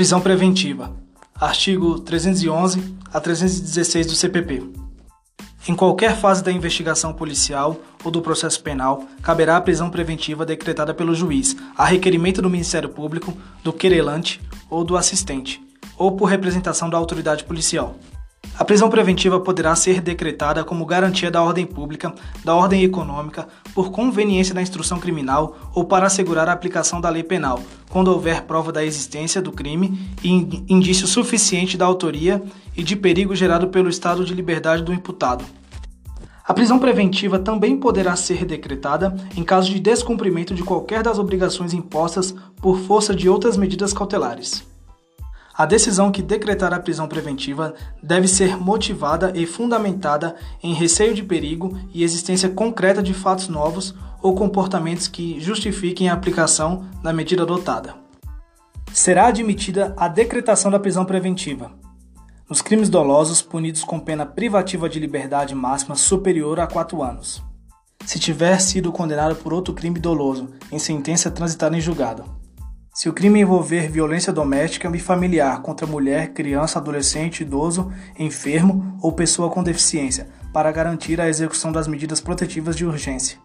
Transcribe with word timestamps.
Prisão 0.00 0.18
preventiva. 0.18 0.96
Artigo 1.38 2.00
311 2.00 2.96
a 3.12 3.20
316 3.20 4.06
do 4.06 4.14
CPP. 4.14 4.62
Em 5.68 5.76
qualquer 5.76 6.16
fase 6.16 6.42
da 6.42 6.50
investigação 6.50 7.12
policial 7.12 7.78
ou 8.02 8.10
do 8.10 8.22
processo 8.22 8.62
penal, 8.62 9.04
caberá 9.22 9.58
a 9.58 9.60
prisão 9.60 9.90
preventiva 9.90 10.46
decretada 10.46 10.94
pelo 10.94 11.14
juiz, 11.14 11.54
a 11.76 11.84
requerimento 11.84 12.40
do 12.40 12.48
Ministério 12.48 12.88
Público, 12.88 13.36
do 13.62 13.74
querelante 13.74 14.40
ou 14.70 14.84
do 14.84 14.96
assistente, 14.96 15.60
ou 15.98 16.12
por 16.12 16.30
representação 16.30 16.88
da 16.88 16.96
autoridade 16.96 17.44
policial. 17.44 17.94
A 18.60 18.64
prisão 18.64 18.90
preventiva 18.90 19.40
poderá 19.40 19.74
ser 19.74 20.02
decretada 20.02 20.62
como 20.62 20.84
garantia 20.84 21.30
da 21.30 21.42
ordem 21.42 21.64
pública, 21.64 22.14
da 22.44 22.54
ordem 22.54 22.84
econômica, 22.84 23.48
por 23.74 23.90
conveniência 23.90 24.54
da 24.54 24.60
instrução 24.60 25.00
criminal 25.00 25.56
ou 25.74 25.86
para 25.86 26.04
assegurar 26.04 26.46
a 26.46 26.52
aplicação 26.52 27.00
da 27.00 27.08
lei 27.08 27.22
penal, 27.22 27.62
quando 27.88 28.08
houver 28.08 28.42
prova 28.42 28.70
da 28.70 28.84
existência 28.84 29.40
do 29.40 29.50
crime 29.50 30.14
e 30.22 30.28
indício 30.68 31.06
suficiente 31.06 31.78
da 31.78 31.86
autoria 31.86 32.42
e 32.76 32.82
de 32.82 32.96
perigo 32.96 33.34
gerado 33.34 33.68
pelo 33.68 33.88
estado 33.88 34.26
de 34.26 34.34
liberdade 34.34 34.82
do 34.82 34.92
imputado. 34.92 35.42
A 36.46 36.52
prisão 36.52 36.78
preventiva 36.78 37.38
também 37.38 37.78
poderá 37.78 38.14
ser 38.14 38.44
decretada 38.44 39.16
em 39.34 39.42
caso 39.42 39.70
de 39.70 39.80
descumprimento 39.80 40.52
de 40.52 40.62
qualquer 40.62 41.02
das 41.02 41.18
obrigações 41.18 41.72
impostas 41.72 42.34
por 42.60 42.78
força 42.80 43.14
de 43.14 43.26
outras 43.26 43.56
medidas 43.56 43.94
cautelares. 43.94 44.68
A 45.52 45.66
decisão 45.66 46.12
que 46.12 46.22
decretar 46.22 46.72
a 46.72 46.78
prisão 46.78 47.08
preventiva 47.08 47.74
deve 48.02 48.28
ser 48.28 48.56
motivada 48.56 49.32
e 49.34 49.46
fundamentada 49.46 50.36
em 50.62 50.72
receio 50.72 51.14
de 51.14 51.22
perigo 51.22 51.76
e 51.92 52.04
existência 52.04 52.48
concreta 52.48 53.02
de 53.02 53.12
fatos 53.12 53.48
novos 53.48 53.94
ou 54.22 54.34
comportamentos 54.34 55.08
que 55.08 55.40
justifiquem 55.40 56.08
a 56.08 56.14
aplicação 56.14 56.84
da 57.02 57.12
medida 57.12 57.42
adotada. 57.42 57.94
Será 58.92 59.26
admitida 59.26 59.94
a 59.96 60.08
decretação 60.08 60.70
da 60.70 60.80
prisão 60.80 61.04
preventiva 61.04 61.72
nos 62.48 62.60
crimes 62.60 62.88
dolosos 62.88 63.40
punidos 63.40 63.84
com 63.84 64.00
pena 64.00 64.26
privativa 64.26 64.88
de 64.88 64.98
liberdade 64.98 65.54
máxima 65.54 65.94
superior 65.94 66.58
a 66.58 66.66
4 66.66 67.00
anos. 67.00 67.40
Se 68.04 68.18
tiver 68.18 68.60
sido 68.60 68.90
condenado 68.90 69.36
por 69.36 69.52
outro 69.52 69.72
crime 69.72 70.00
doloso 70.00 70.48
em 70.72 70.78
sentença 70.78 71.30
transitada 71.30 71.76
em 71.76 71.80
julgado 71.80 72.24
se 72.92 73.08
o 73.08 73.12
crime 73.12 73.40
envolver 73.40 73.88
violência 73.88 74.32
doméstica 74.32 74.90
e 74.94 74.98
familiar 74.98 75.62
contra 75.62 75.86
mulher, 75.86 76.32
criança, 76.32 76.78
adolescente, 76.78 77.42
idoso, 77.42 77.92
enfermo 78.18 78.98
ou 79.00 79.12
pessoa 79.12 79.48
com 79.48 79.62
deficiência, 79.62 80.28
para 80.52 80.72
garantir 80.72 81.20
a 81.20 81.28
execução 81.28 81.70
das 81.70 81.86
medidas 81.86 82.20
protetivas 82.20 82.76
de 82.76 82.84
urgência. 82.84 83.38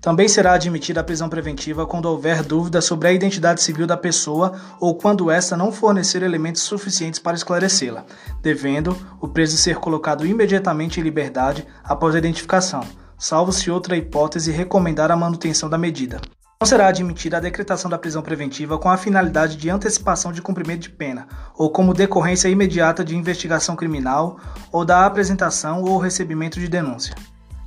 Também 0.00 0.26
será 0.26 0.54
admitida 0.54 1.00
a 1.00 1.04
prisão 1.04 1.28
preventiva 1.28 1.86
quando 1.86 2.06
houver 2.06 2.42
dúvida 2.42 2.80
sobre 2.80 3.06
a 3.06 3.12
identidade 3.12 3.62
civil 3.62 3.86
da 3.86 3.96
pessoa 3.96 4.52
ou 4.80 4.96
quando 4.96 5.30
esta 5.30 5.56
não 5.56 5.70
fornecer 5.70 6.22
elementos 6.24 6.62
suficientes 6.62 7.20
para 7.20 7.36
esclarecê-la, 7.36 8.04
devendo 8.42 8.96
o 9.20 9.28
preso 9.28 9.56
ser 9.56 9.76
colocado 9.76 10.26
imediatamente 10.26 10.98
em 10.98 11.04
liberdade 11.04 11.64
após 11.84 12.16
a 12.16 12.18
identificação, 12.18 12.82
salvo 13.16 13.52
se 13.52 13.70
outra 13.70 13.96
hipótese 13.96 14.50
recomendar 14.50 15.12
a 15.12 15.16
manutenção 15.16 15.70
da 15.70 15.78
medida. 15.78 16.20
Não 16.62 16.66
será 16.66 16.86
admitida 16.86 17.38
a 17.38 17.40
decretação 17.40 17.90
da 17.90 17.98
prisão 17.98 18.22
preventiva 18.22 18.78
com 18.78 18.88
a 18.88 18.96
finalidade 18.96 19.56
de 19.56 19.68
antecipação 19.68 20.30
de 20.32 20.40
cumprimento 20.40 20.82
de 20.82 20.90
pena, 20.90 21.26
ou 21.58 21.68
como 21.70 21.92
decorrência 21.92 22.48
imediata 22.48 23.04
de 23.04 23.16
investigação 23.16 23.74
criminal, 23.74 24.38
ou 24.70 24.84
da 24.84 25.04
apresentação 25.04 25.82
ou 25.82 25.98
recebimento 25.98 26.60
de 26.60 26.68
denúncia. 26.68 27.16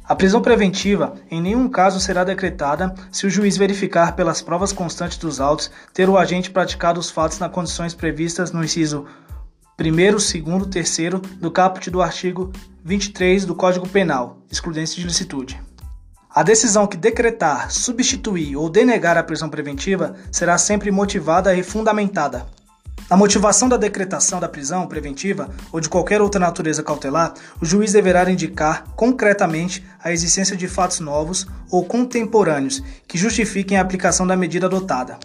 A 0.05 0.15
prisão 0.15 0.41
preventiva 0.41 1.13
em 1.29 1.41
nenhum 1.41 1.67
caso 1.67 1.99
será 1.99 2.23
decretada 2.23 2.95
se 3.11 3.27
o 3.27 3.29
juiz 3.29 3.57
verificar 3.57 4.15
pelas 4.15 4.41
provas 4.41 4.71
constantes 4.71 5.17
dos 5.17 5.41
autos 5.41 5.69
ter 5.93 6.07
o 6.07 6.17
agente 6.17 6.49
praticado 6.49 6.97
os 6.97 7.09
fatos 7.09 7.37
nas 7.37 7.51
condições 7.51 7.93
previstas 7.93 8.53
no 8.53 8.63
inciso 8.63 9.05
1, 9.77 10.57
2, 10.57 10.71
3 10.71 11.13
do 11.37 11.51
caput 11.51 11.89
do 11.91 12.01
artigo 12.01 12.49
23 12.81 13.43
do 13.43 13.55
Código 13.55 13.89
Penal, 13.89 14.37
excludência 14.49 14.95
de 14.95 15.05
licitude. 15.05 15.61
A 16.35 16.43
decisão 16.43 16.85
que 16.85 16.97
decretar, 16.97 17.71
substituir 17.71 18.57
ou 18.57 18.69
denegar 18.69 19.17
a 19.17 19.23
prisão 19.23 19.47
preventiva 19.47 20.17
será 20.29 20.57
sempre 20.57 20.91
motivada 20.91 21.55
e 21.55 21.63
fundamentada. 21.63 22.45
Na 23.09 23.15
motivação 23.15 23.69
da 23.69 23.77
decretação 23.77 24.41
da 24.41 24.49
prisão 24.49 24.85
preventiva 24.85 25.49
ou 25.71 25.79
de 25.79 25.87
qualquer 25.87 26.21
outra 26.21 26.37
natureza 26.37 26.83
cautelar, 26.83 27.33
o 27.61 27.65
juiz 27.65 27.93
deverá 27.93 28.29
indicar 28.29 28.83
concretamente 28.97 29.85
a 30.03 30.11
existência 30.11 30.57
de 30.57 30.67
fatos 30.67 30.99
novos 30.99 31.47
ou 31.71 31.85
contemporâneos 31.85 32.83
que 33.07 33.17
justifiquem 33.17 33.77
a 33.77 33.81
aplicação 33.81 34.27
da 34.27 34.35
medida 34.35 34.65
adotada. 34.65 35.17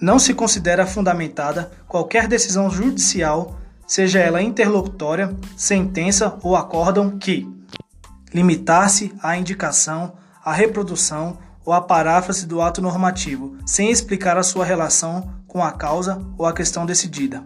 Não 0.00 0.20
se 0.20 0.32
considera 0.34 0.86
fundamentada 0.86 1.72
qualquer 1.88 2.28
decisão 2.28 2.70
judicial, 2.70 3.58
seja 3.88 4.20
ela 4.20 4.40
interlocutória, 4.40 5.34
sentença 5.56 6.38
ou 6.44 6.54
acórdão, 6.54 7.18
que 7.18 7.44
limitar-se 8.32 9.12
à 9.20 9.36
indicação 9.36 10.12
a 10.44 10.52
reprodução 10.52 11.38
ou 11.64 11.72
a 11.72 11.80
paráfrase 11.80 12.46
do 12.46 12.60
ato 12.60 12.82
normativo, 12.82 13.56
sem 13.64 13.90
explicar 13.90 14.36
a 14.36 14.42
sua 14.42 14.64
relação 14.64 15.32
com 15.46 15.64
a 15.64 15.72
causa 15.72 16.20
ou 16.36 16.44
a 16.44 16.52
questão 16.52 16.84
decidida. 16.84 17.42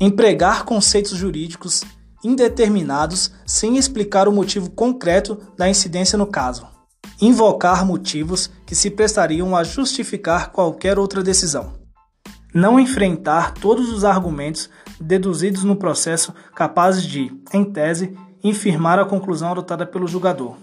Empregar 0.00 0.64
conceitos 0.64 1.16
jurídicos 1.16 1.84
indeterminados 2.24 3.32
sem 3.46 3.76
explicar 3.76 4.26
o 4.26 4.32
motivo 4.32 4.70
concreto 4.70 5.38
da 5.56 5.68
incidência 5.68 6.16
no 6.16 6.26
caso. 6.26 6.66
Invocar 7.20 7.84
motivos 7.84 8.50
que 8.64 8.74
se 8.74 8.90
prestariam 8.90 9.54
a 9.54 9.62
justificar 9.62 10.50
qualquer 10.50 10.98
outra 10.98 11.22
decisão. 11.22 11.74
Não 12.54 12.80
enfrentar 12.80 13.52
todos 13.54 13.92
os 13.92 14.04
argumentos 14.04 14.70
deduzidos 15.00 15.64
no 15.64 15.76
processo 15.76 16.32
capazes 16.54 17.02
de, 17.02 17.30
em 17.52 17.64
tese, 17.64 18.16
infirmar 18.42 18.98
a 18.98 19.04
conclusão 19.04 19.50
adotada 19.50 19.84
pelo 19.84 20.08
julgador 20.08 20.56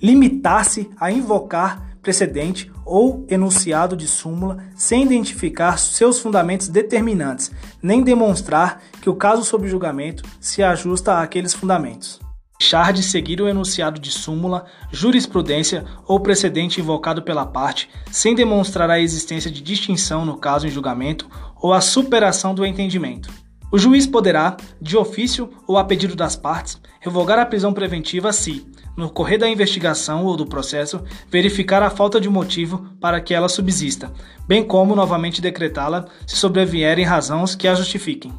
limitar-se 0.00 0.90
a 0.98 1.10
invocar 1.10 1.90
precedente 2.02 2.70
ou 2.84 3.26
enunciado 3.28 3.96
de 3.96 4.08
súmula 4.08 4.64
sem 4.74 5.02
identificar 5.02 5.78
seus 5.78 6.18
fundamentos 6.18 6.68
determinantes, 6.68 7.52
nem 7.82 8.02
demonstrar 8.02 8.82
que 9.00 9.10
o 9.10 9.14
caso 9.14 9.44
sob 9.44 9.68
julgamento 9.68 10.24
se 10.40 10.62
ajusta 10.62 11.20
àqueles 11.20 11.54
fundamentos. 11.54 12.18
Deixar 12.58 12.92
de 12.92 13.02
seguir 13.02 13.40
o 13.40 13.48
enunciado 13.48 13.98
de 13.98 14.10
súmula, 14.10 14.66
jurisprudência 14.90 15.84
ou 16.06 16.20
precedente 16.20 16.78
invocado 16.78 17.22
pela 17.22 17.46
parte, 17.46 17.88
sem 18.10 18.34
demonstrar 18.34 18.90
a 18.90 19.00
existência 19.00 19.50
de 19.50 19.62
distinção 19.62 20.26
no 20.26 20.36
caso 20.36 20.66
em 20.66 20.70
julgamento 20.70 21.28
ou 21.60 21.72
a 21.72 21.80
superação 21.80 22.54
do 22.54 22.66
entendimento. 22.66 23.30
O 23.72 23.78
juiz 23.78 24.06
poderá, 24.06 24.56
de 24.80 24.96
ofício 24.96 25.48
ou 25.66 25.78
a 25.78 25.84
pedido 25.84 26.16
das 26.16 26.34
partes, 26.34 26.78
revogar 27.00 27.38
a 27.38 27.46
prisão 27.46 27.72
preventiva 27.72 28.32
se, 28.32 28.66
no 28.96 29.10
correr 29.10 29.38
da 29.38 29.48
investigação 29.48 30.24
ou 30.24 30.36
do 30.36 30.46
processo, 30.46 31.02
verificar 31.30 31.82
a 31.82 31.90
falta 31.90 32.20
de 32.20 32.28
motivo 32.28 32.86
para 33.00 33.20
que 33.20 33.34
ela 33.34 33.48
subsista, 33.48 34.12
bem 34.46 34.64
como 34.64 34.94
novamente 34.94 35.40
decretá-la 35.40 36.06
se 36.26 36.36
sobrevierem 36.36 37.04
razões 37.04 37.54
que 37.54 37.68
a 37.68 37.74
justifiquem. 37.74 38.32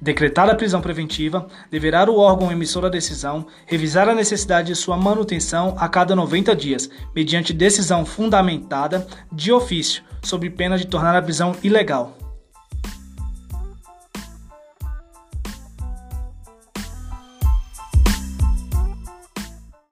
Decretada 0.00 0.52
a 0.52 0.54
prisão 0.54 0.82
preventiva, 0.82 1.46
deverá 1.70 2.08
o 2.10 2.18
órgão 2.18 2.52
emissor 2.52 2.82
da 2.82 2.88
decisão 2.88 3.46
revisar 3.64 4.08
a 4.08 4.14
necessidade 4.14 4.68
de 4.68 4.74
sua 4.74 4.96
manutenção 4.96 5.74
a 5.78 5.88
cada 5.88 6.14
90 6.14 6.54
dias, 6.54 6.90
mediante 7.14 7.52
decisão 7.52 8.04
fundamentada 8.04 9.06
de 9.32 9.50
ofício, 9.50 10.02
sob 10.22 10.48
pena 10.50 10.76
de 10.76 10.86
tornar 10.86 11.16
a 11.16 11.22
prisão 11.22 11.56
ilegal. 11.62 12.15